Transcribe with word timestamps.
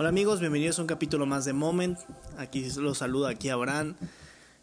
Hola 0.00 0.10
amigos, 0.10 0.38
bienvenidos 0.38 0.78
a 0.78 0.82
un 0.82 0.86
capítulo 0.86 1.26
más 1.26 1.44
de 1.44 1.52
Moment. 1.52 1.98
Aquí 2.36 2.64
los 2.76 2.98
saluda 2.98 3.30
aquí 3.30 3.48
Abraham. 3.48 3.96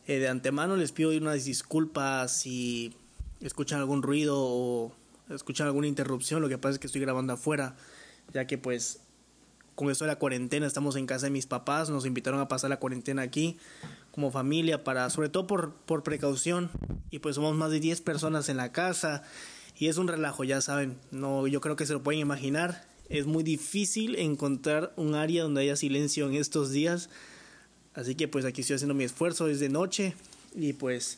Eh, 0.07 0.19
de 0.19 0.29
antemano 0.29 0.77
les 0.77 0.93
pido 0.93 1.09
unas 1.09 1.43
disculpas 1.43 2.31
si 2.31 2.96
escuchan 3.41 3.81
algún 3.81 4.01
ruido 4.01 4.37
o 4.39 4.93
escuchan 5.29 5.67
alguna 5.67 5.87
interrupción. 5.87 6.42
Lo 6.42 6.47
que 6.47 6.57
pasa 6.57 6.75
es 6.75 6.79
que 6.79 6.87
estoy 6.87 7.01
grabando 7.01 7.33
afuera, 7.33 7.75
ya 8.33 8.47
que 8.47 8.57
pues 8.57 9.01
con 9.75 9.92
esto 9.92 10.06
de 10.06 10.11
la 10.11 10.19
cuarentena 10.19 10.67
estamos 10.67 10.96
en 10.96 11.06
casa 11.06 11.25
de 11.25 11.31
mis 11.31 11.47
papás. 11.47 11.89
Nos 11.89 12.06
invitaron 12.06 12.39
a 12.39 12.47
pasar 12.47 12.70
la 12.70 12.79
cuarentena 12.79 13.21
aquí 13.21 13.57
como 14.11 14.31
familia 14.31 14.85
para, 14.85 15.10
sobre 15.10 15.28
todo 15.28 15.47
por, 15.47 15.74
por 15.74 16.02
precaución. 16.02 16.71
Y 17.11 17.20
pues 17.20 17.35
somos 17.35 17.57
más 17.57 17.71
de 17.71 17.81
10 17.81 17.99
personas 17.99 18.47
en 18.47 18.55
la 18.55 18.71
casa 18.71 19.23
y 19.77 19.89
es 19.89 19.97
un 19.97 20.07
relajo, 20.07 20.45
ya 20.45 20.61
saben. 20.61 20.97
No, 21.11 21.45
yo 21.45 21.59
creo 21.59 21.75
que 21.75 21.85
se 21.85 21.91
lo 21.91 22.03
pueden 22.03 22.21
imaginar 22.21 22.95
es 23.09 23.25
muy 23.25 23.43
difícil 23.43 24.15
encontrar 24.15 24.93
un 24.95 25.15
área 25.15 25.43
donde 25.43 25.61
haya 25.61 25.75
silencio 25.75 26.27
en 26.27 26.35
estos 26.35 26.71
días. 26.71 27.09
Así 27.93 28.15
que 28.15 28.27
pues 28.27 28.45
aquí 28.45 28.61
estoy 28.61 28.75
haciendo 28.75 28.93
mi 28.93 29.03
esfuerzo 29.03 29.47
desde 29.47 29.69
noche 29.69 30.15
y 30.55 30.73
pues 30.73 31.17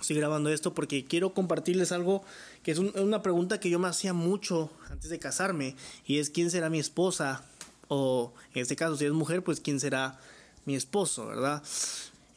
estoy 0.00 0.16
grabando 0.16 0.50
esto 0.50 0.74
porque 0.74 1.04
quiero 1.04 1.34
compartirles 1.34 1.92
algo 1.92 2.22
que 2.62 2.72
es 2.72 2.78
una 2.78 3.22
pregunta 3.22 3.58
que 3.58 3.70
yo 3.70 3.78
me 3.78 3.88
hacía 3.88 4.12
mucho 4.12 4.70
antes 4.90 5.10
de 5.10 5.18
casarme 5.18 5.76
y 6.06 6.18
es 6.18 6.30
quién 6.30 6.50
será 6.50 6.70
mi 6.70 6.78
esposa 6.78 7.42
o 7.88 8.32
en 8.54 8.62
este 8.62 8.76
caso 8.76 8.96
si 8.96 9.06
es 9.06 9.12
mujer 9.12 9.42
pues 9.42 9.60
quién 9.60 9.80
será 9.80 10.20
mi 10.66 10.76
esposo, 10.76 11.26
¿verdad? 11.26 11.62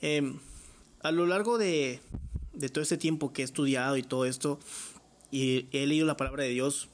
Em, 0.01 0.39
a 1.01 1.11
lo 1.11 1.25
largo 1.25 1.57
de, 1.57 1.99
de 2.53 2.69
todo 2.69 2.81
este 2.81 2.97
tiempo 2.97 3.33
que 3.33 3.41
he 3.41 3.45
estudiado 3.45 3.97
y 3.97 4.03
todo 4.03 4.25
esto 4.25 4.59
y 5.29 5.67
he 5.71 5.85
leído 5.85 6.05
la 6.05 6.17
palabra 6.17 6.43
de 6.43 6.49
Dios 6.49 6.87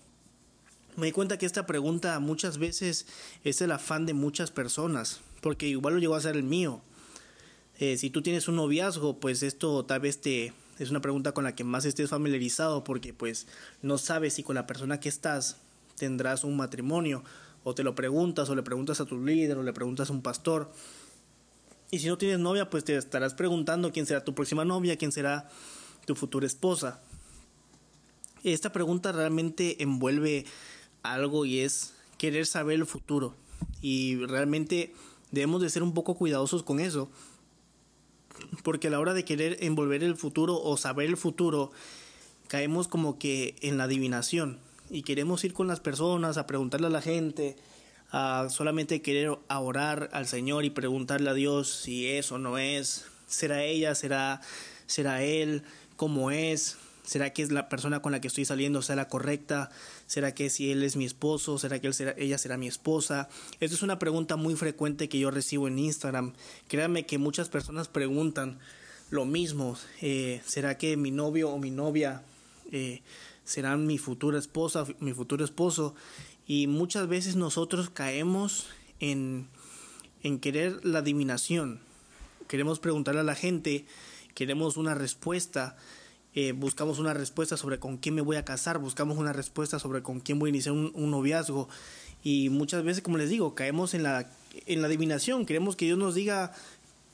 me 0.97 1.05
di 1.05 1.11
cuenta 1.11 1.37
que 1.37 1.45
esta 1.45 1.67
pregunta 1.67 2.19
muchas 2.19 2.57
veces 2.57 3.05
es 3.43 3.61
el 3.61 3.71
afán 3.71 4.07
de 4.07 4.13
muchas 4.13 4.49
personas, 4.49 5.21
porque 5.41 5.67
igual 5.67 5.93
lo 5.93 5.99
llegó 5.99 6.15
a 6.15 6.21
ser 6.21 6.35
el 6.35 6.43
mío. 6.43 6.81
Eh, 7.79 7.97
si 7.97 8.09
tú 8.09 8.23
tienes 8.23 8.47
un 8.47 8.55
noviazgo, 8.55 9.19
pues 9.19 9.43
esto 9.43 9.85
tal 9.85 9.99
vez 9.99 10.19
te 10.19 10.53
es 10.79 10.89
una 10.89 11.01
pregunta 11.01 11.31
con 11.31 11.43
la 11.43 11.55
que 11.55 11.63
más 11.63 11.85
estés 11.85 12.09
familiarizado, 12.09 12.83
porque 12.83 13.13
pues 13.13 13.47
no 13.83 13.99
sabes 13.99 14.33
si 14.33 14.43
con 14.43 14.55
la 14.55 14.67
persona 14.67 14.99
que 14.99 15.09
estás 15.09 15.57
tendrás 15.97 16.43
un 16.43 16.57
matrimonio, 16.57 17.23
o 17.63 17.75
te 17.75 17.83
lo 17.83 17.93
preguntas, 17.93 18.49
o 18.49 18.55
le 18.55 18.63
preguntas 18.63 18.99
a 18.99 19.05
tu 19.05 19.23
líder, 19.23 19.57
o 19.57 19.63
le 19.63 19.73
preguntas 19.73 20.09
a 20.09 20.13
un 20.13 20.23
pastor. 20.23 20.71
Y 21.91 21.99
si 21.99 22.07
no 22.07 22.17
tienes 22.17 22.39
novia, 22.39 22.69
pues 22.69 22.83
te 22.83 22.97
estarás 22.97 23.35
preguntando 23.35 23.91
quién 23.91 24.07
será 24.07 24.23
tu 24.23 24.33
próxima 24.33 24.65
novia, 24.65 24.97
quién 24.97 25.11
será 25.11 25.49
tu 26.05 26.15
futura 26.15 26.47
esposa. 26.47 27.01
Esta 28.43 28.71
pregunta 28.71 29.11
realmente 29.11 29.81
envuelve 29.81 30.45
algo 31.03 31.45
y 31.45 31.59
es 31.59 31.93
querer 32.17 32.45
saber 32.45 32.75
el 32.75 32.85
futuro. 32.85 33.35
Y 33.81 34.17
realmente 34.25 34.93
debemos 35.31 35.61
de 35.61 35.69
ser 35.69 35.83
un 35.83 35.93
poco 35.93 36.15
cuidadosos 36.15 36.63
con 36.63 36.79
eso. 36.79 37.09
Porque 38.63 38.87
a 38.87 38.91
la 38.91 38.99
hora 38.99 39.13
de 39.13 39.25
querer 39.25 39.57
envolver 39.61 40.03
el 40.03 40.15
futuro 40.15 40.61
o 40.61 40.77
saber 40.77 41.07
el 41.07 41.17
futuro, 41.17 41.71
caemos 42.47 42.87
como 42.87 43.17
que 43.17 43.55
en 43.61 43.77
la 43.77 43.85
adivinación. 43.85 44.59
Y 44.89 45.03
queremos 45.03 45.43
ir 45.43 45.53
con 45.53 45.67
las 45.67 45.79
personas 45.79 46.37
a 46.37 46.47
preguntarle 46.47 46.87
a 46.87 46.91
la 46.91 47.01
gente, 47.01 47.57
a 48.11 48.47
solamente 48.49 49.01
querer 49.01 49.37
orar 49.49 50.09
al 50.13 50.27
Señor 50.27 50.65
y 50.65 50.69
preguntarle 50.69 51.29
a 51.29 51.33
Dios 51.33 51.69
si 51.69 52.07
es 52.07 52.31
o 52.31 52.37
no 52.37 52.57
es, 52.57 53.05
será 53.27 53.63
ella, 53.63 53.95
será, 53.95 54.41
será 54.85 55.23
él, 55.23 55.63
cómo 55.97 56.31
es, 56.31 56.77
¿Será 57.07 57.31
que 57.31 57.41
es 57.41 57.53
la 57.53 57.69
persona 57.69 58.01
con 58.01 58.11
la 58.11 58.19
que 58.19 58.27
estoy 58.27 58.43
saliendo 58.43 58.81
sea 58.81 58.97
la 58.97 59.07
correcta? 59.07 59.71
¿Será 60.07 60.35
que 60.35 60.49
si 60.49 60.71
él 60.71 60.83
es 60.83 60.97
mi 60.97 61.05
esposo? 61.05 61.57
¿Será 61.57 61.79
que 61.79 61.89
ella 62.17 62.37
será 62.37 62.57
mi 62.57 62.67
esposa? 62.67 63.29
Esta 63.61 63.75
es 63.77 63.81
una 63.81 63.97
pregunta 63.97 64.35
muy 64.35 64.55
frecuente 64.57 65.07
que 65.07 65.17
yo 65.17 65.31
recibo 65.31 65.69
en 65.69 65.79
Instagram. 65.79 66.33
Créanme 66.67 67.05
que 67.05 67.17
muchas 67.17 67.47
personas 67.47 67.87
preguntan 67.87 68.59
lo 69.09 69.23
mismo. 69.23 69.77
Eh, 70.01 70.41
¿Será 70.45 70.77
que 70.77 70.97
mi 70.97 71.11
novio 71.11 71.49
o 71.49 71.57
mi 71.57 71.71
novia 71.71 72.23
eh, 72.73 73.01
serán 73.45 73.87
mi 73.87 73.97
futura 73.97 74.37
esposa, 74.37 74.85
mi 74.99 75.13
futuro 75.13 75.45
esposo? 75.45 75.95
Y 76.45 76.67
muchas 76.67 77.07
veces 77.07 77.37
nosotros 77.37 77.89
caemos 77.89 78.67
en, 78.99 79.47
en 80.23 80.39
querer 80.39 80.85
la 80.85 80.99
adivinación. 80.99 81.79
Queremos 82.49 82.81
preguntarle 82.81 83.21
a 83.21 83.23
la 83.23 83.35
gente, 83.35 83.85
queremos 84.33 84.75
una 84.75 84.93
respuesta 84.93 85.77
eh, 86.39 86.51
buscamos 86.51 86.99
una 86.99 87.15
respuesta 87.15 87.57
sobre 87.57 87.79
con 87.79 87.97
quién 87.97 88.13
me 88.13 88.21
voy 88.21 88.35
a 88.35 88.45
casar, 88.45 88.77
buscamos 88.77 89.17
una 89.17 89.33
respuesta 89.33 89.79
sobre 89.79 90.03
con 90.03 90.19
quién 90.19 90.37
voy 90.37 90.49
a 90.49 90.51
iniciar 90.51 90.75
un, 90.75 91.09
noviazgo 91.09 91.67
y 92.23 92.49
muchas 92.49 92.83
veces, 92.83 93.01
como 93.01 93.17
les 93.17 93.31
digo, 93.31 93.55
caemos 93.55 93.95
en 93.95 94.03
la, 94.03 94.29
en 94.67 94.81
la 94.81 94.87
adivinación, 94.87 95.47
queremos 95.47 95.75
que 95.75 95.85
Dios 95.85 95.97
nos 95.97 96.13
diga 96.13 96.53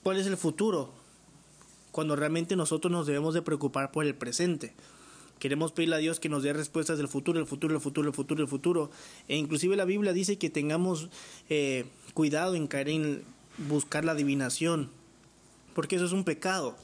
cuál 0.03 0.17
es 0.17 0.27
el 0.27 0.35
futuro, 0.35 0.93
cuando 1.93 2.17
realmente 2.17 2.57
nosotros 2.57 2.91
nos 2.91 3.07
debemos 3.07 3.33
de 3.33 3.41
preocupar 3.41 3.93
por 3.93 4.05
el 4.05 4.13
presente. 4.13 4.73
Queremos 5.39 5.71
pedirle 5.71 5.95
a 5.95 5.99
Dios 5.99 6.19
que 6.19 6.27
nos 6.27 6.43
dé 6.43 6.51
respuestas 6.51 6.97
del 6.97 7.07
futuro, 7.07 7.39
el 7.39 7.45
futuro, 7.45 7.73
el 7.73 7.79
futuro, 7.79 8.09
el 8.09 8.13
futuro, 8.13 8.43
el 8.43 8.49
futuro. 8.49 8.91
E 9.29 9.37
inclusive 9.37 9.77
la 9.77 9.85
Biblia 9.85 10.11
dice 10.11 10.37
que 10.37 10.49
tengamos 10.49 11.07
eh, 11.49 11.85
cuidado 12.13 12.55
en 12.55 12.67
caer 12.67 12.89
en 12.89 13.23
buscar 13.69 14.03
la 14.03 14.11
adivinación, 14.11 14.89
porque 15.73 15.95
eso 15.95 16.03
es 16.03 16.11
un 16.11 16.25
pecado. 16.25 16.75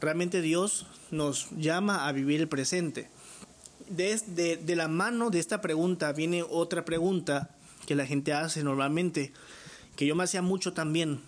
Realmente 0.00 0.40
Dios 0.42 0.86
nos 1.10 1.50
llama 1.56 2.06
a 2.06 2.12
vivir 2.12 2.40
el 2.40 2.48
presente. 2.48 3.08
De, 3.88 4.56
de, 4.56 4.76
la 4.76 4.86
mano 4.86 5.30
de 5.30 5.38
esta 5.38 5.60
pregunta 5.60 6.12
viene 6.12 6.42
otra 6.42 6.84
pregunta 6.84 7.50
que 7.86 7.94
la 7.94 8.06
gente 8.06 8.32
hace 8.32 8.62
normalmente, 8.62 9.32
que 9.96 10.06
yo 10.06 10.14
me 10.14 10.24
hacía 10.24 10.42
mucho 10.42 10.74
también, 10.74 11.20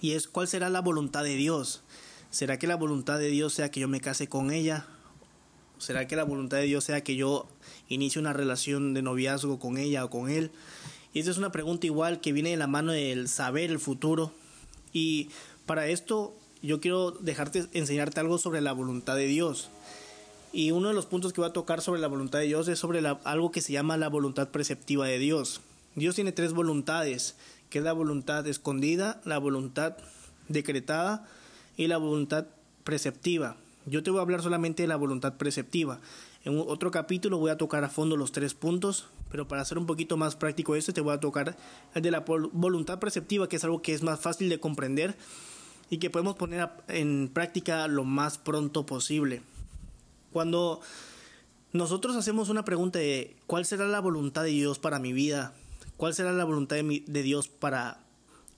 y 0.00 0.12
es 0.12 0.26
¿cuál 0.26 0.48
será 0.48 0.70
la 0.70 0.80
voluntad 0.80 1.24
de 1.24 1.36
Dios? 1.36 1.82
¿Será 2.30 2.58
que 2.58 2.66
la 2.66 2.76
voluntad 2.76 3.18
de 3.18 3.28
Dios 3.28 3.54
sea 3.54 3.70
que 3.70 3.80
yo 3.80 3.88
me 3.88 4.00
case 4.00 4.28
con 4.28 4.50
ella? 4.50 4.86
¿Será 5.78 6.08
que 6.08 6.16
la 6.16 6.24
voluntad 6.24 6.56
de 6.56 6.64
Dios 6.64 6.84
sea 6.84 7.04
que 7.04 7.16
yo 7.16 7.46
inicie 7.88 8.20
una 8.20 8.32
relación 8.32 8.94
de 8.94 9.02
noviazgo 9.02 9.58
con 9.58 9.76
ella 9.76 10.04
o 10.04 10.10
con 10.10 10.30
él? 10.30 10.50
Y 11.12 11.20
esa 11.20 11.30
es 11.30 11.38
una 11.38 11.52
pregunta 11.52 11.86
igual 11.86 12.20
que 12.20 12.32
viene 12.32 12.50
de 12.50 12.56
la 12.56 12.66
mano 12.66 12.92
del 12.92 13.28
saber 13.28 13.70
el 13.70 13.78
futuro. 13.78 14.32
Y 14.92 15.30
para 15.66 15.86
esto 15.86 16.36
yo 16.66 16.80
quiero 16.80 17.10
dejarte 17.10 17.66
enseñarte 17.72 18.20
algo 18.20 18.38
sobre 18.38 18.60
la 18.60 18.72
voluntad 18.72 19.16
de 19.16 19.26
Dios. 19.26 19.68
Y 20.52 20.70
uno 20.70 20.88
de 20.88 20.94
los 20.94 21.06
puntos 21.06 21.32
que 21.32 21.40
voy 21.40 21.50
a 21.50 21.52
tocar 21.52 21.82
sobre 21.82 22.00
la 22.00 22.08
voluntad 22.08 22.38
de 22.38 22.46
Dios 22.46 22.68
es 22.68 22.78
sobre 22.78 23.02
algo 23.24 23.50
que 23.50 23.60
se 23.60 23.72
llama 23.72 23.96
la 23.96 24.08
voluntad 24.08 24.48
preceptiva 24.48 25.06
de 25.06 25.18
Dios. 25.18 25.60
Dios 25.94 26.14
tiene 26.14 26.32
tres 26.32 26.52
voluntades, 26.52 27.36
que 27.68 27.78
es 27.78 27.84
la 27.84 27.92
voluntad 27.92 28.46
escondida, 28.46 29.20
la 29.24 29.38
voluntad 29.38 29.96
decretada 30.48 31.28
y 31.76 31.86
la 31.88 31.98
voluntad 31.98 32.46
preceptiva. 32.82 33.56
Yo 33.86 34.02
te 34.02 34.10
voy 34.10 34.20
a 34.20 34.22
hablar 34.22 34.42
solamente 34.42 34.84
de 34.84 34.88
la 34.88 34.96
voluntad 34.96 35.34
preceptiva. 35.34 36.00
En 36.44 36.58
otro 36.58 36.90
capítulo 36.90 37.38
voy 37.38 37.50
a 37.50 37.58
tocar 37.58 37.84
a 37.84 37.90
fondo 37.90 38.16
los 38.16 38.32
tres 38.32 38.54
puntos, 38.54 39.08
pero 39.30 39.46
para 39.48 39.62
hacer 39.62 39.76
un 39.76 39.86
poquito 39.86 40.16
más 40.16 40.36
práctico 40.36 40.76
este 40.76 40.92
te 40.92 41.00
voy 41.00 41.14
a 41.14 41.20
tocar 41.20 41.56
el 41.94 42.02
de 42.02 42.10
la 42.10 42.20
voluntad 42.20 43.00
preceptiva, 43.00 43.48
que 43.48 43.56
es 43.56 43.64
algo 43.64 43.82
que 43.82 43.92
es 43.92 44.02
más 44.02 44.20
fácil 44.20 44.48
de 44.48 44.60
comprender 44.60 45.16
y 45.90 45.98
que 45.98 46.10
podemos 46.10 46.36
poner 46.36 46.68
en 46.88 47.30
práctica 47.32 47.86
lo 47.88 48.04
más 48.04 48.38
pronto 48.38 48.86
posible. 48.86 49.42
Cuando 50.32 50.80
nosotros 51.72 52.16
hacemos 52.16 52.48
una 52.48 52.64
pregunta 52.64 52.98
de 52.98 53.36
cuál 53.46 53.64
será 53.64 53.86
la 53.86 54.00
voluntad 54.00 54.44
de 54.44 54.50
Dios 54.50 54.78
para 54.78 54.98
mi 54.98 55.12
vida, 55.12 55.54
cuál 55.96 56.14
será 56.14 56.32
la 56.32 56.44
voluntad 56.44 56.76
de, 56.76 57.22
Dios 57.22 57.48
para 57.48 58.00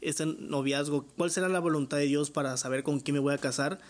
este 0.00 0.26
noviazgo, 0.26 1.04
cuál 1.16 1.31
será 1.31 1.48
la 1.48 1.60
voluntad 1.60 1.97
de 1.97 2.06
Dios 2.06 2.31
para 2.31 2.56
saber 2.56 2.82
con 2.82 3.00
quién 3.00 3.14
me 3.14 3.20
voy 3.20 3.34
a 3.34 3.38
casar, 3.38 3.81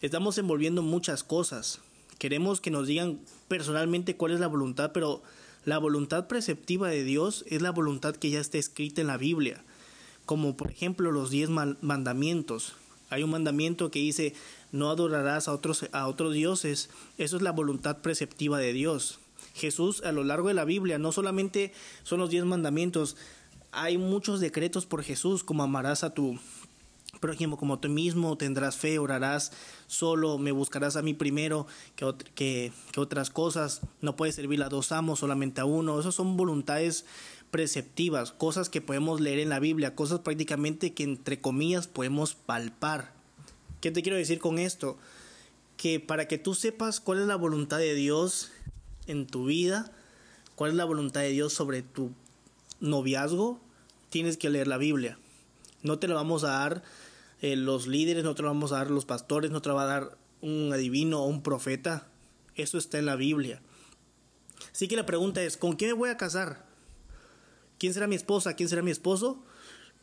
estamos 0.00 0.38
envolviendo 0.38 0.82
muchas 0.82 1.24
cosas. 1.24 1.80
Queremos 2.18 2.60
que 2.60 2.70
nos 2.70 2.86
digan 2.86 3.20
personalmente 3.48 4.16
cuál 4.16 4.32
es 4.32 4.40
la 4.40 4.46
voluntad, 4.46 4.92
pero 4.92 5.22
la 5.64 5.78
voluntad 5.78 6.28
preceptiva 6.28 6.88
de 6.88 7.02
Dios 7.02 7.44
es 7.48 7.62
la 7.62 7.72
voluntad 7.72 8.14
que 8.14 8.30
ya 8.30 8.40
está 8.40 8.56
escrita 8.58 9.00
en 9.00 9.08
la 9.08 9.16
Biblia, 9.16 9.64
como 10.24 10.56
por 10.56 10.70
ejemplo 10.70 11.10
los 11.10 11.30
diez 11.30 11.50
mandamientos. 11.50 12.74
Hay 13.10 13.22
un 13.22 13.30
mandamiento 13.30 13.90
que 13.90 14.00
dice 14.00 14.34
no 14.72 14.90
adorarás 14.90 15.48
a 15.48 15.52
otros, 15.52 15.86
a 15.92 16.06
otros 16.08 16.34
dioses. 16.34 16.90
Eso 17.18 17.36
es 17.36 17.42
la 17.42 17.52
voluntad 17.52 17.98
preceptiva 17.98 18.58
de 18.58 18.72
Dios. 18.72 19.20
Jesús 19.54 20.02
a 20.04 20.12
lo 20.12 20.22
largo 20.22 20.48
de 20.48 20.54
la 20.54 20.64
Biblia 20.64 20.98
no 20.98 21.12
solamente 21.12 21.72
son 22.02 22.20
los 22.20 22.30
diez 22.30 22.44
mandamientos, 22.44 23.16
hay 23.72 23.98
muchos 23.98 24.40
decretos 24.40 24.86
por 24.86 25.02
Jesús, 25.02 25.44
como 25.44 25.62
amarás 25.62 26.04
a 26.04 26.14
tu 26.14 26.38
prójimo 27.20 27.56
como 27.56 27.78
tú 27.78 27.88
mismo, 27.88 28.36
tendrás 28.36 28.76
fe, 28.76 28.98
orarás 28.98 29.52
solo, 29.86 30.38
me 30.38 30.52
buscarás 30.52 30.96
a 30.96 31.02
mí 31.02 31.14
primero 31.14 31.66
que, 31.94 32.12
que, 32.34 32.72
otras 32.96 33.30
cosas, 33.30 33.80
no 34.00 34.16
puedes 34.16 34.34
servir 34.34 34.62
a 34.62 34.68
dos 34.68 34.92
amos, 34.92 35.20
solamente 35.20 35.60
a 35.60 35.64
uno. 35.64 35.98
Esas 35.98 36.14
son 36.14 36.36
voluntades 36.36 37.04
preceptivas, 37.50 38.32
cosas 38.32 38.68
que 38.68 38.80
podemos 38.80 39.20
leer 39.20 39.38
en 39.38 39.48
la 39.48 39.60
Biblia, 39.60 39.94
cosas 39.94 40.20
prácticamente 40.20 40.92
que 40.92 41.04
entre 41.04 41.40
comillas 41.40 41.86
podemos 41.86 42.34
palpar. 42.34 43.12
¿Qué 43.80 43.90
te 43.90 44.02
quiero 44.02 44.18
decir 44.18 44.38
con 44.38 44.58
esto? 44.58 44.98
Que 45.76 46.00
para 46.00 46.28
que 46.28 46.38
tú 46.38 46.54
sepas 46.54 47.00
cuál 47.00 47.20
es 47.20 47.26
la 47.26 47.36
voluntad 47.36 47.78
de 47.78 47.94
Dios 47.94 48.50
en 49.06 49.26
tu 49.26 49.46
vida, 49.46 49.92
cuál 50.54 50.72
es 50.72 50.76
la 50.76 50.84
voluntad 50.84 51.20
de 51.20 51.30
Dios 51.30 51.52
sobre 51.52 51.82
tu 51.82 52.12
noviazgo, 52.80 53.60
tienes 54.10 54.36
que 54.36 54.50
leer 54.50 54.66
la 54.66 54.78
Biblia. 54.78 55.18
No 55.82 55.98
te 55.98 56.08
lo 56.08 56.14
vamos 56.14 56.44
a 56.44 56.48
dar 56.48 56.82
eh, 57.42 57.56
los 57.56 57.86
líderes, 57.86 58.24
no 58.24 58.34
te 58.34 58.42
lo 58.42 58.48
vamos 58.48 58.72
a 58.72 58.76
dar 58.76 58.90
los 58.90 59.04
pastores, 59.04 59.50
no 59.50 59.62
te 59.62 59.68
lo 59.68 59.74
va 59.74 59.82
a 59.82 59.86
dar 59.86 60.18
un 60.40 60.72
adivino 60.72 61.22
o 61.22 61.26
un 61.26 61.42
profeta. 61.42 62.08
Eso 62.54 62.78
está 62.78 62.98
en 62.98 63.06
la 63.06 63.16
Biblia. 63.16 63.60
Así 64.72 64.88
que 64.88 64.96
la 64.96 65.06
pregunta 65.06 65.42
es, 65.42 65.56
¿con 65.56 65.76
quién 65.76 65.90
me 65.90 65.96
voy 65.96 66.10
a 66.10 66.16
casar? 66.16 66.65
¿Quién 67.78 67.94
será 67.94 68.06
mi 68.06 68.16
esposa? 68.16 68.54
¿Quién 68.54 68.68
será 68.68 68.82
mi 68.82 68.90
esposo? 68.90 69.38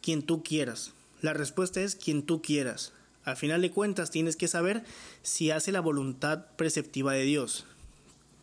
Quien 0.02 0.22
tú 0.22 0.44
quieras. 0.44 0.92
La 1.22 1.34
respuesta 1.34 1.82
es 1.82 1.96
quien 1.96 2.24
tú 2.24 2.42
quieras. 2.42 2.94
Al 3.26 3.38
final 3.38 3.62
de 3.62 3.72
cuentas 3.72 4.12
tienes 4.12 4.36
que 4.36 4.48
saber 4.48 4.84
si 5.22 5.52
hace 5.52 5.72
la 5.72 5.80
voluntad 5.80 6.46
preceptiva 6.58 7.14
de 7.14 7.24
Dios. 7.24 7.66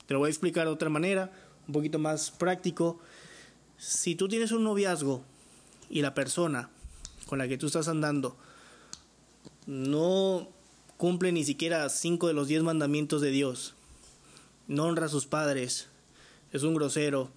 Te 0.06 0.15
lo 0.15 0.21
voy 0.21 0.29
a 0.29 0.31
explicar 0.31 0.67
de 0.67 0.73
otra 0.73 0.88
manera, 0.88 1.31
un 1.69 1.75
poquito 1.75 1.99
más 1.99 2.31
práctico. 2.31 2.99
Si 3.79 4.15
tú 4.15 4.29
tienes 4.29 4.53
un 4.53 4.65
noviazgo 4.65 5.23
y 5.91 6.00
la 6.03 6.15
persona 6.15 6.71
con 7.27 7.38
la 7.38 7.47
que 7.47 7.59
tú 7.59 7.67
estás 7.67 7.88
andando 7.88 8.37
no 9.67 10.49
cumple 10.97 11.31
ni 11.31 11.44
siquiera 11.44 11.88
cinco 11.88 12.27
de 12.27 12.32
los 12.32 12.49
diez 12.49 12.62
mandamientos 12.62 13.21
de 13.21 13.31
Dios, 13.31 13.75
no 14.67 14.85
honra 14.85 15.06
a 15.06 15.11
sus 15.11 15.27
padres, 15.27 15.88
es 16.53 16.62
un 16.62 16.75
grosero, 16.75 17.31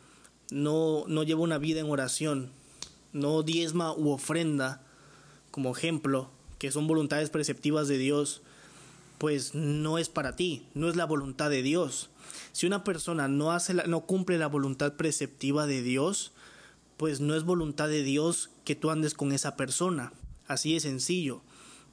no, 0.53 1.03
no 1.07 1.23
lleva 1.23 1.41
una 1.41 1.57
vida 1.57 1.79
en 1.79 1.89
oración, 1.89 2.51
no 3.11 3.41
diezma 3.43 3.93
u 3.93 4.11
ofrenda, 4.11 4.83
como 5.51 5.75
ejemplo, 5.75 6.29
que 6.59 6.71
son 6.71 6.87
voluntades 6.87 7.29
preceptivas 7.29 7.87
de 7.87 7.97
Dios, 7.97 8.41
pues 9.17 9.55
no 9.55 9.97
es 9.97 10.09
para 10.09 10.35
ti, 10.35 10.67
no 10.75 10.89
es 10.89 10.95
la 10.95 11.05
voluntad 11.05 11.49
de 11.49 11.63
Dios. 11.63 12.09
Si 12.51 12.67
una 12.67 12.83
persona 12.83 13.27
no 13.27 13.51
hace 13.51 13.73
no 13.73 14.01
cumple 14.01 14.37
la 14.37 14.47
voluntad 14.47 14.93
preceptiva 14.93 15.65
de 15.65 15.81
Dios, 15.81 16.33
pues 16.97 17.19
no 17.19 17.35
es 17.35 17.43
voluntad 17.43 17.87
de 17.87 18.03
Dios 18.03 18.51
que 18.63 18.75
tú 18.75 18.91
andes 18.91 19.15
con 19.15 19.31
esa 19.31 19.55
persona. 19.55 20.13
Así 20.47 20.73
de 20.73 20.79
sencillo. 20.79 21.41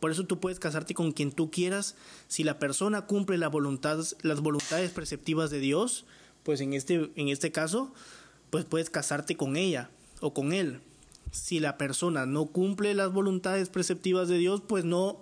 Por 0.01 0.11
eso 0.11 0.25
tú 0.25 0.39
puedes 0.39 0.61
casarte 0.61 0.95
con 0.95 1.12
quien 1.12 1.33
tú 1.33 1.51
quieras. 1.51 1.95
Si 2.29 2.45
la 2.45 2.59
persona 2.59 3.07
cumple 3.07 3.39
la 3.39 3.49
voluntad, 3.49 3.99
las 4.23 4.41
voluntades 4.41 4.91
preceptivas 4.91 5.51
de 5.51 5.61
Dios, 5.61 6.05
pues 6.43 6.61
en 6.61 6.75
este, 6.75 7.11
en 7.17 7.29
este 7.29 7.53
caso, 7.53 7.93
pues 8.50 8.64
puedes 8.64 8.91
casarte 8.91 9.37
con 9.37 9.56
ella 9.56 9.91
o 10.20 10.35
con 10.35 10.52
él. 10.52 10.81
Si 11.32 11.61
la 11.61 11.79
persona 11.79 12.26
no 12.26 12.47
cumple 12.47 12.94
las 12.94 13.12
voluntades 13.12 13.69
preceptivas 13.69 14.29
de 14.29 14.38
Dios, 14.38 14.62
pues 14.67 14.85
no, 14.85 15.19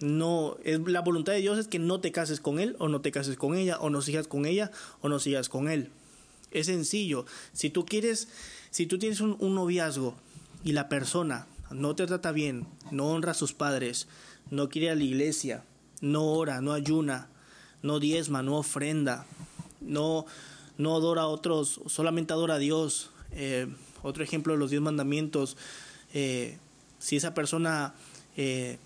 no, 0.00 0.58
la 0.64 1.00
voluntad 1.00 1.32
de 1.32 1.40
Dios 1.40 1.58
es 1.58 1.68
que 1.68 1.78
no 1.78 2.00
te 2.00 2.12
cases 2.12 2.40
con 2.40 2.60
él 2.60 2.76
o 2.78 2.88
no 2.88 3.00
te 3.00 3.10
cases 3.10 3.36
con 3.36 3.54
ella 3.54 3.78
o 3.80 3.90
no 3.90 4.02
sigas 4.02 4.28
con 4.28 4.44
ella 4.44 4.70
o 5.00 5.08
no 5.08 5.18
sigas 5.18 5.48
con 5.48 5.68
él. 5.68 5.90
Es 6.50 6.66
sencillo. 6.66 7.26
Si 7.52 7.70
tú 7.70 7.86
quieres, 7.86 8.28
si 8.70 8.86
tú 8.86 8.98
tienes 8.98 9.20
un 9.20 9.54
noviazgo 9.54 10.14
y 10.64 10.72
la 10.72 10.88
persona 10.88 11.46
no 11.70 11.94
te 11.94 12.06
trata 12.06 12.32
bien, 12.32 12.66
no 12.90 13.08
honra 13.08 13.32
a 13.32 13.34
sus 13.34 13.52
padres, 13.52 14.08
no 14.50 14.68
quiere 14.68 14.90
a 14.90 14.94
la 14.94 15.04
iglesia, 15.04 15.64
no 16.00 16.24
ora, 16.24 16.60
no 16.60 16.72
ayuna, 16.72 17.28
no 17.82 18.00
diezma, 18.00 18.42
no 18.42 18.56
ofrenda, 18.56 19.26
no, 19.80 20.26
no 20.78 20.96
adora 20.96 21.22
a 21.22 21.26
otros, 21.26 21.80
solamente 21.86 22.32
adora 22.32 22.54
a 22.54 22.58
Dios. 22.58 23.10
Eh, 23.32 23.66
otro 24.02 24.24
ejemplo 24.24 24.52
de 24.52 24.58
los 24.58 24.70
diez 24.70 24.80
mandamientos, 24.80 25.56
eh, 26.14 26.58
si 26.98 27.16
esa 27.16 27.34
persona 27.34 27.94
eh, 28.36 28.78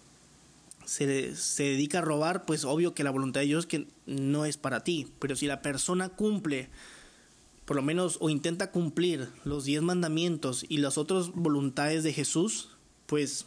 se, 0.84 1.36
se, 1.36 1.62
dedica 1.62 1.98
a 1.98 2.02
robar, 2.02 2.44
pues 2.44 2.64
obvio 2.64 2.94
que 2.94 3.04
la 3.04 3.10
voluntad 3.10 3.40
de 3.40 3.46
Dios 3.46 3.66
que 3.66 3.86
no 4.06 4.44
es 4.46 4.56
para 4.56 4.82
ti, 4.82 5.08
pero 5.18 5.36
si 5.36 5.46
la 5.46 5.62
persona 5.62 6.08
cumple 6.08 6.70
por 7.64 7.76
lo 7.76 7.82
menos 7.82 8.18
o 8.20 8.28
intenta 8.28 8.70
cumplir 8.70 9.28
los 9.44 9.64
diez 9.64 9.82
mandamientos 9.82 10.64
y 10.68 10.78
las 10.78 10.98
otras 10.98 11.30
voluntades 11.32 12.02
de 12.02 12.12
Jesús, 12.12 12.70
pues 13.06 13.46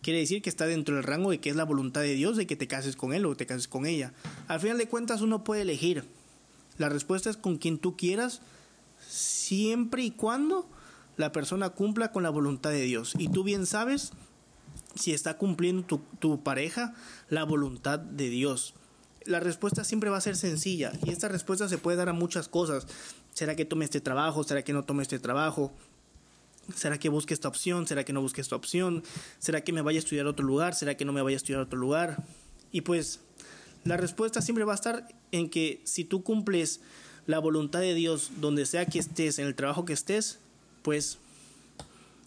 quiere 0.00 0.20
decir 0.20 0.42
que 0.42 0.50
está 0.50 0.66
dentro 0.66 0.94
del 0.94 1.04
rango 1.04 1.30
de 1.30 1.40
que 1.40 1.50
es 1.50 1.56
la 1.56 1.64
voluntad 1.64 2.02
de 2.02 2.14
Dios 2.14 2.36
de 2.36 2.46
que 2.46 2.56
te 2.56 2.68
cases 2.68 2.94
con 2.94 3.12
él 3.12 3.26
o 3.26 3.36
te 3.36 3.46
cases 3.46 3.68
con 3.68 3.86
ella. 3.86 4.12
Al 4.48 4.60
final 4.60 4.78
de 4.78 4.88
cuentas 4.88 5.22
uno 5.22 5.44
puede 5.44 5.62
elegir. 5.62 6.04
La 6.78 6.88
respuesta 6.88 7.30
es 7.30 7.36
con 7.36 7.58
quien 7.58 7.78
tú 7.78 7.96
quieras, 7.96 8.40
siempre 9.06 10.02
y 10.02 10.10
cuando 10.10 10.68
la 11.16 11.32
persona 11.32 11.70
cumpla 11.70 12.12
con 12.12 12.22
la 12.22 12.30
voluntad 12.30 12.70
de 12.70 12.82
Dios. 12.82 13.14
Y 13.18 13.28
tú 13.28 13.44
bien 13.44 13.66
sabes 13.66 14.12
si 14.94 15.12
está 15.12 15.38
cumpliendo 15.38 16.00
tu, 16.18 16.42
pareja 16.42 16.94
la 17.28 17.44
voluntad 17.44 17.98
de 17.98 18.28
Dios 18.28 18.74
la 19.26 19.40
respuesta 19.40 19.84
siempre 19.84 20.10
va 20.10 20.18
a 20.18 20.20
ser 20.20 20.36
sencilla 20.36 20.92
y 21.04 21.10
esta 21.10 21.28
respuesta 21.28 21.68
se 21.68 21.78
puede 21.78 21.96
dar 21.96 22.08
a 22.08 22.12
muchas 22.12 22.48
cosas. 22.48 22.86
¿Será 23.32 23.56
que 23.56 23.64
tome 23.64 23.84
este 23.84 24.00
trabajo? 24.00 24.44
¿Será 24.44 24.62
que 24.62 24.72
no 24.72 24.84
tome 24.84 25.02
este 25.02 25.18
trabajo? 25.18 25.72
¿Será 26.74 26.98
que 26.98 27.08
busque 27.08 27.34
esta 27.34 27.48
opción? 27.48 27.86
¿Será 27.86 28.04
que 28.04 28.12
no 28.12 28.20
busque 28.20 28.40
esta 28.40 28.56
opción? 28.56 29.02
¿Será 29.38 29.62
que 29.62 29.72
me 29.72 29.82
vaya 29.82 29.98
a 29.98 30.00
estudiar 30.00 30.26
a 30.26 30.30
otro 30.30 30.46
lugar? 30.46 30.74
¿Será 30.74 30.96
que 30.96 31.04
no 31.04 31.12
me 31.12 31.22
vaya 31.22 31.36
a 31.36 31.38
estudiar 31.38 31.60
a 31.60 31.64
otro 31.64 31.78
lugar? 31.78 32.22
Y 32.70 32.82
pues 32.82 33.20
la 33.84 33.96
respuesta 33.96 34.40
siempre 34.40 34.64
va 34.64 34.72
a 34.72 34.76
estar 34.76 35.08
en 35.34 35.50
que 35.50 35.80
si 35.82 36.04
tú 36.04 36.22
cumples 36.22 36.80
la 37.26 37.40
voluntad 37.40 37.80
de 37.80 37.94
Dios 37.94 38.30
donde 38.40 38.66
sea 38.66 38.86
que 38.86 39.00
estés, 39.00 39.40
en 39.40 39.46
el 39.46 39.56
trabajo 39.56 39.84
que 39.84 39.92
estés, 39.92 40.38
pues 40.82 41.18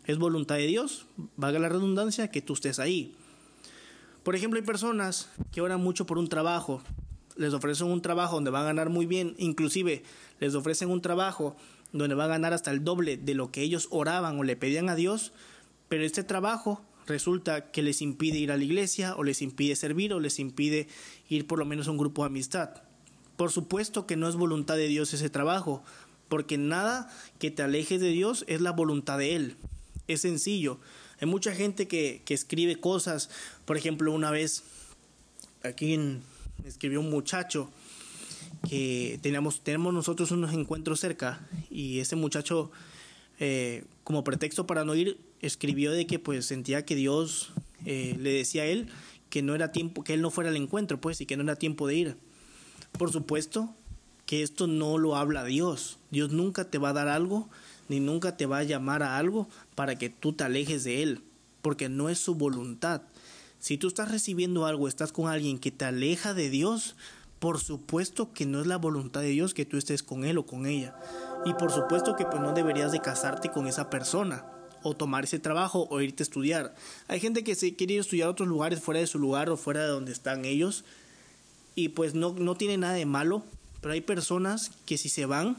es 0.06 0.18
voluntad 0.18 0.56
de 0.56 0.68
Dios, 0.68 1.06
valga 1.38 1.58
la 1.58 1.70
redundancia, 1.70 2.30
que 2.30 2.42
tú 2.42 2.54
estés 2.54 2.80
ahí. 2.80 3.16
Por 4.24 4.36
ejemplo, 4.36 4.60
hay 4.60 4.66
personas 4.66 5.30
que 5.54 5.62
oran 5.62 5.82
mucho 5.82 6.06
por 6.06 6.18
un 6.18 6.28
trabajo, 6.28 6.82
les 7.38 7.54
ofrecen 7.54 7.88
un 7.88 8.02
trabajo 8.02 8.36
donde 8.36 8.52
van 8.52 8.64
a 8.64 8.68
ganar 8.68 8.90
muy 8.90 9.06
bien, 9.06 9.36
inclusive 9.38 10.04
les 10.42 10.54
ofrecen 10.54 10.90
un 10.90 11.02
trabajo 11.02 11.56
donde 11.94 12.14
van 12.14 12.26
a 12.26 12.34
ganar 12.34 12.52
hasta 12.52 12.72
el 12.72 12.84
doble 12.84 13.16
de 13.16 13.36
lo 13.36 13.52
que 13.52 13.62
ellos 13.62 13.88
oraban 13.90 14.38
o 14.38 14.44
le 14.44 14.58
pedían 14.58 14.90
a 14.90 14.96
Dios, 14.96 15.32
pero 15.88 16.04
este 16.04 16.26
trabajo 16.26 16.82
resulta 17.06 17.72
que 17.72 17.82
les 17.82 18.02
impide 18.02 18.38
ir 18.38 18.52
a 18.52 18.58
la 18.58 18.66
iglesia 18.66 19.16
o 19.16 19.24
les 19.24 19.42
impide 19.42 19.78
servir 19.78 20.14
o 20.14 20.20
les 20.20 20.40
impide 20.40 20.90
ir 21.30 21.48
por 21.48 21.58
lo 21.58 21.64
menos 21.64 21.88
a 21.88 21.92
un 21.92 21.98
grupo 21.98 22.24
de 22.24 22.28
amistad. 22.28 22.87
Por 23.38 23.52
supuesto 23.52 24.06
que 24.06 24.18
no 24.18 24.28
es 24.28 24.36
voluntad 24.36 24.76
de 24.76 24.88
Dios 24.88 25.14
ese 25.14 25.30
trabajo, 25.30 25.84
porque 26.28 26.58
nada 26.58 27.10
que 27.40 27.52
te 27.52 27.64
alejes 27.64 28.02
de 28.02 28.10
Dios 28.10 28.44
es 28.48 28.60
la 28.62 28.72
voluntad 28.72 29.18
de 29.18 29.36
Él. 29.36 29.56
Es 30.08 30.22
sencillo. 30.22 30.80
Hay 31.22 31.28
mucha 31.28 31.54
gente 31.56 31.88
que, 31.88 32.22
que 32.26 32.34
escribe 32.34 32.76
cosas. 32.80 33.30
Por 33.66 33.78
ejemplo, 33.78 34.12
una 34.12 34.32
vez 34.32 34.64
aquí 35.64 36.00
escribió 36.66 37.00
un 37.00 37.10
muchacho 37.10 37.70
que 38.68 39.20
teníamos, 39.22 39.62
tenemos 39.62 39.94
nosotros 39.94 40.32
unos 40.32 40.54
encuentros 40.54 41.00
cerca 41.00 41.48
y 41.70 42.00
ese 42.00 42.16
muchacho 42.16 42.72
eh, 43.40 43.84
como 44.04 44.24
pretexto 44.24 44.66
para 44.66 44.84
no 44.84 44.96
ir 44.96 45.20
escribió 45.42 45.92
de 45.92 46.08
que 46.08 46.20
pues 46.20 46.46
sentía 46.46 46.86
que 46.86 46.96
Dios 46.96 47.52
eh, 47.86 48.16
le 48.20 48.32
decía 48.32 48.64
a 48.64 48.66
él 48.66 48.90
que 49.30 49.42
no 49.42 49.56
era 49.56 49.72
tiempo, 49.72 50.04
que 50.04 50.14
él 50.14 50.22
no 50.22 50.32
fuera 50.32 50.50
al 50.50 50.56
encuentro 50.56 51.00
pues 51.00 51.22
y 51.22 51.26
que 51.26 51.38
no 51.38 51.44
era 51.44 51.56
tiempo 51.56 51.88
de 51.88 51.96
ir. 51.96 52.18
Por 52.94 53.12
supuesto 53.12 53.74
que 54.26 54.44
esto 54.44 54.68
no 54.68 54.98
lo 54.98 55.16
habla 55.16 55.44
Dios. 55.44 56.00
Dios 56.12 56.32
nunca 56.32 56.66
te 56.66 56.78
va 56.78 56.90
a 56.90 56.94
dar 56.94 57.08
algo 57.08 57.50
ni 57.90 58.00
nunca 58.00 58.38
te 58.38 58.46
va 58.46 58.60
a 58.60 58.64
llamar 58.64 59.04
a 59.04 59.18
algo 59.18 59.48
para 59.76 59.98
que 59.98 60.10
tú 60.10 60.34
te 60.34 60.44
alejes 60.44 60.84
de 60.84 61.04
Él, 61.04 61.22
porque 61.62 61.90
no 61.90 62.10
es 62.10 62.20
su 62.20 62.36
voluntad. 62.36 63.02
Si 63.60 63.78
tú 63.78 63.88
estás 63.88 64.12
recibiendo 64.12 64.66
algo, 64.66 64.88
estás 64.88 65.12
con 65.12 65.30
alguien 65.30 65.60
que 65.60 65.72
te 65.72 65.86
aleja 65.86 66.34
de 66.34 66.50
Dios, 66.50 66.96
por 67.40 67.60
supuesto 67.60 68.34
que 68.34 68.46
no 68.46 68.62
es 68.62 68.68
la 68.68 68.78
voluntad 68.78 69.22
de 69.22 69.30
Dios 69.30 69.54
que 69.54 69.66
tú 69.66 69.78
estés 69.78 70.04
con 70.04 70.26
él 70.26 70.38
o 70.38 70.46
con 70.46 70.66
ella. 70.66 70.96
Y 71.46 71.54
por 71.54 71.72
supuesto 71.72 72.16
que 72.16 72.26
pues 72.26 72.42
no 72.42 72.54
deberías 72.54 72.92
de 72.92 73.00
casarte 73.00 73.50
con 73.50 73.68
esa 73.68 73.90
persona 73.90 74.46
o 74.84 74.96
tomar 74.96 75.24
ese 75.24 75.40
trabajo 75.40 75.88
o 75.90 76.02
irte 76.02 76.24
a 76.24 76.26
estudiar. 76.26 76.76
Hay 77.08 77.20
gente 77.20 77.44
que 77.44 77.56
se 77.56 77.76
quiere 77.76 77.94
ir 77.94 78.00
a 78.00 78.02
estudiar 78.02 78.28
a 78.28 78.32
otros 78.32 78.48
lugares 78.48 78.80
fuera 78.80 79.00
de 79.00 79.08
su 79.08 79.20
lugar 79.20 79.50
o 79.50 79.58
fuera 79.58 79.82
de 79.82 79.88
donde 79.88 80.12
están 80.12 80.46
ellos 80.46 80.84
y 81.78 81.90
pues 81.90 82.16
no, 82.16 82.34
no 82.34 82.56
tiene 82.56 82.76
nada 82.76 82.94
de 82.94 83.06
malo, 83.06 83.44
pero 83.82 83.94
hay 83.94 84.02
personas 84.02 84.72
que 84.88 84.98
si 84.98 85.10
se 85.10 85.28
van 85.28 85.58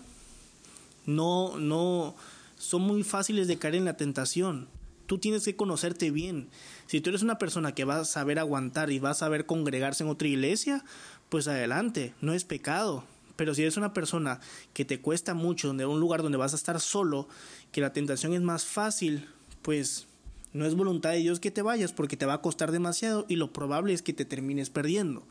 no, 1.06 1.56
no, 1.58 2.16
son 2.58 2.82
muy 2.82 3.04
fáciles 3.04 3.46
de 3.46 3.56
caer 3.56 3.76
en 3.76 3.84
la 3.84 3.96
tentación. 3.96 4.66
Tú 5.06 5.18
tienes 5.18 5.44
que 5.44 5.54
conocerte 5.54 6.10
bien. 6.10 6.48
Si 6.88 7.00
tú 7.00 7.10
eres 7.10 7.22
una 7.22 7.38
persona 7.38 7.72
que 7.72 7.84
va 7.84 8.00
a 8.00 8.04
saber 8.04 8.40
aguantar 8.40 8.90
y 8.90 8.98
va 8.98 9.10
a 9.10 9.14
saber 9.14 9.46
congregarse 9.46 10.02
en 10.02 10.10
otra 10.10 10.26
iglesia, 10.26 10.84
pues 11.28 11.46
adelante, 11.46 12.12
no 12.20 12.34
es 12.34 12.42
pecado. 12.42 13.04
Pero 13.36 13.54
si 13.54 13.62
eres 13.62 13.76
una 13.76 13.94
persona 13.94 14.40
que 14.74 14.84
te 14.84 15.00
cuesta 15.00 15.34
mucho, 15.34 15.68
donde 15.68 15.86
un 15.86 16.00
lugar 16.00 16.24
donde 16.24 16.36
vas 16.36 16.52
a 16.52 16.56
estar 16.56 16.80
solo, 16.80 17.28
que 17.70 17.80
la 17.80 17.92
tentación 17.92 18.34
es 18.34 18.42
más 18.42 18.64
fácil, 18.64 19.28
pues 19.62 20.08
no 20.52 20.66
es 20.66 20.74
voluntad 20.74 21.10
de 21.12 21.18
Dios 21.18 21.38
que 21.38 21.52
te 21.52 21.62
vayas 21.62 21.92
porque 21.92 22.16
te 22.16 22.26
va 22.26 22.34
a 22.34 22.42
costar 22.42 22.72
demasiado 22.72 23.24
y 23.28 23.36
lo 23.36 23.52
probable 23.52 23.94
es 23.94 24.02
que 24.02 24.12
te 24.12 24.24
termines 24.24 24.68
perdiendo. 24.68 25.24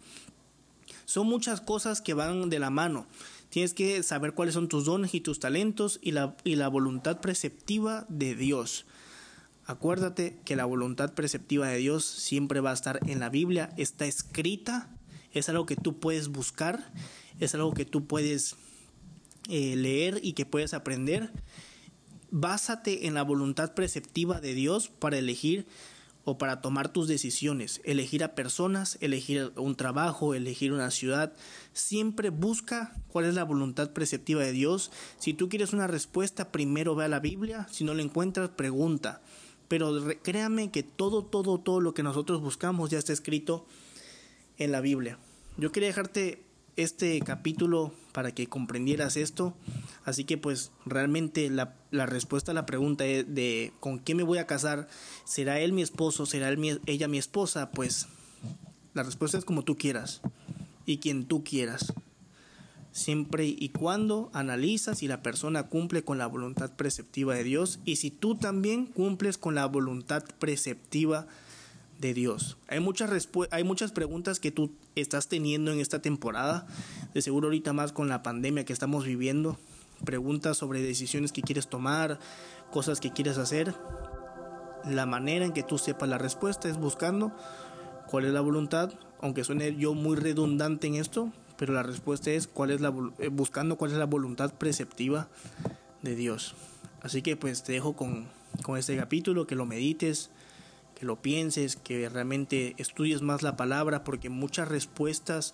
Son 1.08 1.26
muchas 1.26 1.62
cosas 1.62 2.02
que 2.02 2.14
van 2.14 2.50
de 2.50 2.60
la 2.60 2.70
mano. 2.70 3.08
Tienes 3.50 3.74
que 3.74 4.04
saber 4.04 4.34
cuáles 4.34 4.56
son 4.56 4.68
tus 4.68 4.84
dones 4.84 5.14
y 5.14 5.22
tus 5.22 5.40
talentos 5.40 6.00
y 6.02 6.12
la, 6.12 6.36
y 6.44 6.58
la 6.58 6.68
voluntad 6.68 7.22
preceptiva 7.22 8.06
de 8.10 8.36
Dios. 8.36 8.86
Acuérdate 9.66 10.38
que 10.44 10.58
la 10.58 10.66
voluntad 10.66 11.14
preceptiva 11.14 11.70
de 11.70 11.78
Dios 11.78 12.04
siempre 12.04 12.60
va 12.60 12.72
a 12.72 12.74
estar 12.74 13.00
en 13.08 13.22
la 13.22 13.30
Biblia, 13.30 13.74
está 13.78 14.06
escrita, 14.06 14.90
es 15.32 15.48
algo 15.48 15.66
que 15.66 15.78
tú 15.78 15.98
puedes 15.98 16.28
buscar, 16.28 16.92
es 17.40 17.56
algo 17.56 17.74
que 17.74 17.86
tú 17.86 18.06
puedes 18.06 18.58
eh, 19.48 19.78
leer 19.78 20.20
y 20.22 20.34
que 20.34 20.46
puedes 20.46 20.74
aprender. 20.74 21.32
básate 22.32 23.08
en 23.08 23.14
la 23.14 23.24
voluntad 23.24 23.74
preceptiva 23.74 24.42
de 24.42 24.54
Dios 24.54 24.90
para 24.90 25.18
elegir 25.18 25.68
o 26.30 26.38
para 26.38 26.60
tomar 26.60 26.90
tus 26.90 27.08
decisiones, 27.08 27.80
elegir 27.86 28.22
a 28.22 28.36
personas, 28.36 28.98
elegir 29.00 29.54
un 29.56 29.78
trabajo, 29.78 30.34
elegir 30.34 30.74
una 30.74 30.92
ciudad. 30.92 31.32
Siempre 31.72 32.32
busca 32.32 32.94
cuál 33.08 33.24
es 33.24 33.34
la 33.34 33.46
voluntad 33.46 33.92
preceptiva 33.92 34.44
de 34.44 34.52
Dios. 34.52 34.92
Si 35.20 35.34
tú 35.34 35.48
quieres 35.48 35.72
una 35.72 35.88
respuesta, 35.88 36.52
primero 36.52 36.96
ve 36.96 37.06
a 37.06 37.08
la 37.08 37.22
Biblia. 37.22 37.66
Si 37.72 37.86
no 37.86 37.94
la 37.94 38.02
encuentras, 38.02 38.50
pregunta. 38.50 39.22
Pero 39.70 40.04
créame 40.22 40.70
que 40.70 40.84
todo, 40.84 41.24
todo, 41.24 41.60
todo 41.60 41.80
lo 41.80 41.94
que 41.94 42.04
nosotros 42.04 42.42
buscamos 42.42 42.90
ya 42.90 42.98
está 42.98 43.14
escrito 43.14 43.66
en 44.58 44.74
la 44.74 44.82
Biblia. 44.82 45.18
Yo 45.56 45.72
quería 45.72 45.88
dejarte 45.88 46.44
este 46.78 47.20
capítulo 47.22 47.94
para 48.14 48.32
que 48.32 48.48
comprendieras 48.48 49.18
esto. 49.18 49.54
Así 50.06 50.24
que 50.24 50.38
pues 50.38 50.72
realmente 50.86 51.50
la, 51.50 51.76
respuesta 51.92 52.52
a 52.52 52.56
la 52.56 52.66
pregunta 52.66 53.04
de, 53.04 53.74
con 53.80 53.98
quién 53.98 54.18
me 54.18 54.24
voy 54.24 54.38
a 54.38 54.48
casar, 54.48 54.88
¿será 55.26 55.60
él 55.60 55.74
mi 55.74 55.82
esposo? 55.82 56.26
¿Será 56.26 56.50
él 56.50 56.82
ella 56.86 57.08
mi 57.08 57.18
esposa? 57.18 57.72
Pues 57.72 58.08
la 58.94 59.04
respuesta 59.04 59.38
es 59.38 59.46
como 59.46 59.64
tú 59.64 59.76
quieras 59.76 60.22
y 60.86 61.00
quien 61.00 61.26
tú 61.26 61.44
quieras. 61.44 61.94
Siempre 62.92 63.46
y 63.46 63.70
cuando 63.70 64.32
analizas 64.34 65.00
si 65.00 65.08
la 65.08 65.22
persona 65.22 65.64
cumple 65.64 66.04
con 66.04 66.18
la 66.18 66.26
voluntad 66.26 66.72
preceptiva 66.76 67.36
de 67.36 67.44
Dios 67.44 67.80
y 67.86 67.98
si 67.98 68.10
tú 68.10 68.36
también 68.36 68.88
cumples 68.88 69.38
con 69.38 69.54
la 69.54 69.68
voluntad 69.68 70.24
preceptiva 70.40 71.22
de 71.22 71.47
Dios. 72.00 72.58
Hay 72.68 72.80
muchas, 72.80 73.30
hay 73.52 73.64
muchas 73.64 73.92
preguntas 73.92 74.40
que 74.40 74.52
tú 74.52 74.72
estás 74.96 75.28
teniendo 75.28 75.72
en 75.72 75.80
esta 75.80 76.02
temporada, 76.02 76.68
de 77.14 77.22
seguro 77.22 77.48
ahorita 77.48 77.74
más 77.74 77.92
con 77.92 78.08
la 78.08 78.24
pandemia 78.24 78.66
que 78.66 78.74
estamos 78.74 79.06
viviendo, 79.06 79.58
preguntas 80.06 80.58
sobre 80.58 80.82
decisiones 80.82 81.32
que 81.32 81.42
quieres 81.42 81.68
tomar, 81.68 82.20
cosas 82.72 83.00
que 83.00 83.12
quieres 83.12 83.38
hacer. 83.38 83.74
La 84.86 85.06
manera 85.06 85.46
en 85.46 85.54
que 85.54 85.64
tú 85.64 85.78
sepas 85.78 86.08
la 86.08 86.18
respuesta 86.18 86.70
es 86.70 86.78
buscando 86.78 87.36
cuál 88.08 88.26
es 88.26 88.32
la 88.32 88.42
voluntad, 88.42 88.94
aunque 89.22 89.44
suene 89.44 89.76
yo 89.76 89.94
muy 89.94 90.16
redundante 90.16 90.88
en 90.88 90.96
esto, 90.96 91.32
pero 91.58 91.74
la 91.74 91.84
respuesta 91.84 92.30
es 92.30 92.48
cuál 92.48 92.72
es 92.72 92.82
la 92.82 92.94
eh, 93.20 93.30
buscando 93.30 93.78
cuál 93.78 93.92
es 93.92 93.98
la 93.98 94.06
voluntad 94.06 94.54
preceptiva 94.54 95.28
de 96.04 96.16
Dios. 96.16 96.56
Así 97.02 97.22
que 97.22 97.36
pues 97.36 97.64
te 97.64 97.74
dejo 97.74 97.96
con, 97.96 98.28
con 98.64 98.78
este 98.78 98.96
capítulo, 98.96 99.48
que 99.48 99.56
lo 99.56 99.66
medites, 99.66 100.30
que 100.98 101.06
lo 101.06 101.22
pienses, 101.22 101.76
que 101.76 102.10
realmente 102.10 102.74
estudies 102.78 103.22
más 103.22 103.44
la 103.44 103.56
palabra, 103.56 104.04
porque 104.04 104.30
muchas 104.30 104.68
respuestas, 104.68 105.54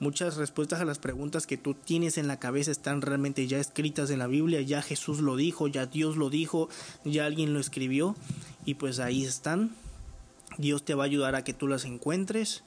muchas 0.00 0.36
respuestas 0.36 0.80
a 0.80 0.86
las 0.86 0.98
preguntas 0.98 1.46
que 1.46 1.58
tú 1.58 1.74
tienes 1.74 2.16
en 2.16 2.26
la 2.26 2.38
cabeza 2.38 2.70
están 2.70 3.02
realmente 3.02 3.46
ya 3.46 3.58
escritas 3.58 4.10
en 4.10 4.18
la 4.18 4.26
Biblia, 4.26 4.62
ya 4.62 4.80
Jesús 4.80 5.20
lo 5.20 5.36
dijo, 5.36 5.68
ya 5.68 5.86
Dios 5.86 6.16
lo 6.16 6.30
dijo, 6.30 6.70
ya 7.04 7.26
alguien 7.26 7.52
lo 7.52 7.60
escribió, 7.60 8.16
y 8.64 8.74
pues 8.74 8.98
ahí 8.98 9.24
están. 9.24 9.72
Dios 10.56 10.84
te 10.84 10.94
va 10.94 11.04
a 11.04 11.06
ayudar 11.06 11.34
a 11.34 11.44
que 11.44 11.52
tú 11.52 11.68
las 11.68 11.84
encuentres. 11.84 12.62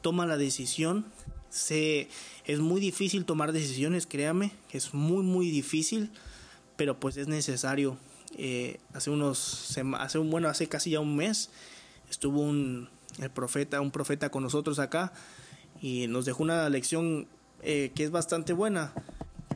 Toma 0.00 0.26
la 0.26 0.36
decisión. 0.36 1.04
Se, 1.50 2.08
es 2.44 2.60
muy 2.60 2.80
difícil 2.80 3.24
tomar 3.24 3.52
decisiones, 3.52 4.06
créame, 4.06 4.52
es 4.72 4.94
muy 4.94 5.22
muy 5.22 5.50
difícil, 5.50 6.10
pero 6.76 6.98
pues 6.98 7.16
es 7.16 7.28
necesario 7.28 7.96
eh, 8.38 8.78
hace 8.92 9.10
unos, 9.10 9.76
hace 9.98 10.18
un, 10.18 10.30
bueno, 10.30 10.48
hace 10.48 10.68
casi 10.68 10.90
ya 10.90 11.00
un 11.00 11.16
mes 11.16 11.48
estuvo 12.10 12.42
un, 12.42 12.88
el 13.18 13.30
profeta, 13.30 13.80
un 13.80 13.90
profeta 13.90 14.30
con 14.30 14.42
nosotros 14.42 14.78
acá 14.78 15.12
y 15.80 16.06
nos 16.08 16.26
dejó 16.26 16.42
una 16.42 16.68
lección 16.68 17.26
eh, 17.62 17.92
que 17.94 18.04
es 18.04 18.10
bastante 18.10 18.52
buena, 18.52 18.92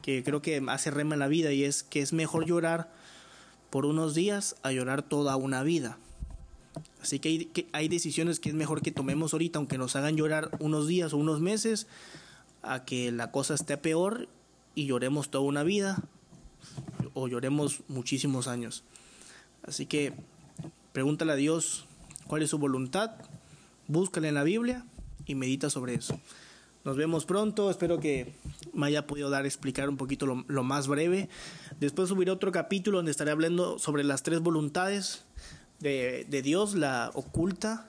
que 0.03 0.25
creo 0.25 0.41
que 0.41 0.63
hace 0.69 0.91
rema 0.91 1.15
en 1.15 1.21
la 1.21 1.29
vida 1.29 1.53
y 1.53 1.65
es 1.65 1.83
que 1.83 2.01
es 2.01 2.15
mejor 2.15 2.47
llorar 2.47 2.91
por 3.69 3.85
unos 3.85 4.15
días 4.15 4.57
a 4.63 4.73
llorar 4.73 5.03
toda 5.03 5.37
una 5.37 5.63
vida. 5.63 5.99
Así 7.03 7.19
que 7.19 7.29
hay, 7.29 7.45
que 7.47 7.67
hay 7.73 7.89
decisiones 7.89 8.41
que 8.41 8.49
es 8.49 8.55
mejor 8.55 8.81
que 8.81 8.93
tomemos 8.93 9.35
ahorita, 9.35 9.59
aunque 9.59 9.79
nos 9.79 9.95
hagan 9.95 10.17
llorar 10.17 10.51
unos 10.59 10.89
días 10.89 11.13
o 11.13 11.19
unos 11.19 11.41
meses, 11.41 11.87
a 12.63 12.85
que 12.85 13.13
la 13.13 13.31
cosa 13.31 13.55
esté 13.55 13.77
peor 13.77 14.29
y 14.75 14.87
lloremos 14.87 15.31
toda 15.31 15.45
una 15.45 15.63
vida 15.65 16.03
o 17.21 17.29
lloremos 17.29 17.83
muchísimos 17.89 18.49
años. 18.49 18.85
Así 19.63 19.87
que 19.87 20.13
pregúntale 20.93 21.33
a 21.33 21.37
Dios 21.37 21.85
cuál 22.27 22.43
es 22.43 22.51
su 22.51 22.59
voluntad, 22.59 23.13
búscale 23.89 24.29
en 24.29 24.35
la 24.35 24.45
Biblia 24.45 24.85
y 25.27 25.35
medita 25.35 25.71
sobre 25.71 25.95
eso. 25.95 26.19
Nos 26.83 26.97
vemos 26.97 27.27
pronto, 27.27 27.71
espero 27.71 28.01
que 28.01 28.33
me 28.73 28.87
haya 28.87 29.07
podido 29.07 29.29
dar 29.29 29.45
explicar 29.45 29.91
un 29.91 29.99
poquito 29.99 30.25
lo, 30.25 30.63
más 30.65 30.89
breve. 30.89 31.29
Después 31.79 32.09
subiré 32.09 32.31
otro 32.31 32.53
capítulo 32.53 32.99
donde 32.99 33.11
estaré 33.11 33.33
hablando 33.33 33.79
sobre 33.79 34.03
las 34.03 34.23
tres 34.23 34.41
voluntades 34.41 35.25
de, 35.79 36.27
de 36.31 36.41
Dios, 36.41 36.75
la 36.75 37.11
oculta, 37.13 37.87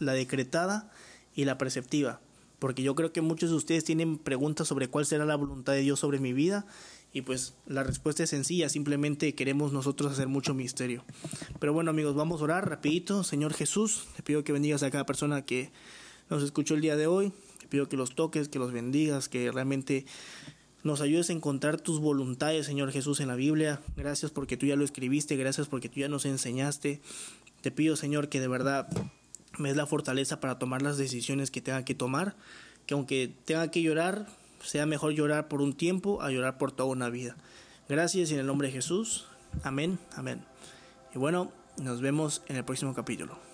la 0.00 0.12
decretada 0.12 0.90
y 1.36 1.44
la 1.44 1.56
preceptiva. 1.56 2.20
Porque 2.58 2.82
yo 2.82 2.96
creo 2.96 3.12
que 3.12 3.20
muchos 3.20 3.50
de 3.50 3.56
ustedes 3.56 3.84
tienen 3.84 4.18
preguntas 4.18 4.66
sobre 4.66 4.88
cuál 4.88 5.06
será 5.06 5.24
la 5.24 5.36
voluntad 5.36 5.74
de 5.74 5.80
Dios 5.80 6.00
sobre 6.00 6.18
mi 6.18 6.32
vida 6.32 6.66
y 7.16 7.22
pues 7.22 7.54
la 7.66 7.82
respuesta 7.82 8.24
es 8.24 8.28
sencilla, 8.28 8.68
simplemente 8.68 9.34
queremos 9.34 9.72
nosotros 9.72 10.12
hacer 10.12 10.28
mucho 10.28 10.52
misterio. 10.52 11.02
Pero 11.58 11.72
bueno 11.72 11.90
amigos, 11.90 12.14
vamos 12.14 12.42
a 12.42 12.44
orar 12.44 12.68
rapidito. 12.68 13.24
Señor 13.24 13.54
Jesús, 13.54 14.04
te 14.16 14.22
pido 14.22 14.44
que 14.44 14.52
bendigas 14.52 14.82
a 14.82 14.90
cada 14.90 15.06
persona 15.06 15.40
que 15.40 15.70
nos 16.28 16.42
escuchó 16.42 16.74
el 16.74 16.82
día 16.82 16.94
de 16.94 17.06
hoy. 17.06 17.32
Te 17.58 17.68
pido 17.68 17.88
que 17.88 17.96
los 17.96 18.14
toques, 18.14 18.50
que 18.50 18.58
los 18.58 18.70
bendigas, 18.70 19.30
que 19.30 19.50
realmente 19.50 20.04
nos 20.82 21.00
ayudes 21.00 21.30
a 21.30 21.32
encontrar 21.32 21.80
tus 21.80 22.00
voluntades, 22.00 22.66
Señor 22.66 22.92
Jesús, 22.92 23.20
en 23.20 23.28
la 23.28 23.34
Biblia. 23.34 23.80
Gracias 23.96 24.30
porque 24.30 24.58
tú 24.58 24.66
ya 24.66 24.76
lo 24.76 24.84
escribiste, 24.84 25.36
gracias 25.36 25.68
porque 25.68 25.88
tú 25.88 26.00
ya 26.00 26.10
nos 26.10 26.26
enseñaste. 26.26 27.00
Te 27.62 27.70
pido, 27.70 27.96
Señor, 27.96 28.28
que 28.28 28.40
de 28.40 28.48
verdad 28.48 28.88
me 29.56 29.70
des 29.70 29.78
la 29.78 29.86
fortaleza 29.86 30.38
para 30.38 30.58
tomar 30.58 30.82
las 30.82 30.98
decisiones 30.98 31.50
que 31.50 31.62
tenga 31.62 31.82
que 31.82 31.94
tomar, 31.94 32.36
que 32.84 32.92
aunque 32.92 33.32
tenga 33.46 33.70
que 33.70 33.80
llorar, 33.80 34.26
sea 34.66 34.86
mejor 34.86 35.12
llorar 35.12 35.48
por 35.48 35.62
un 35.62 35.74
tiempo 35.74 36.22
a 36.22 36.30
llorar 36.30 36.58
por 36.58 36.72
toda 36.72 36.90
una 36.90 37.08
vida. 37.08 37.36
Gracias 37.88 38.32
en 38.32 38.40
el 38.40 38.46
nombre 38.46 38.68
de 38.68 38.74
Jesús. 38.74 39.26
Amén, 39.62 39.98
amén. 40.16 40.44
Y 41.14 41.18
bueno, 41.18 41.52
nos 41.80 42.00
vemos 42.00 42.42
en 42.48 42.56
el 42.56 42.64
próximo 42.64 42.94
capítulo. 42.94 43.45